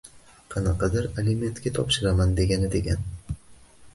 [0.53, 3.07] Qanaqadir alimentga topshiraman degani-degan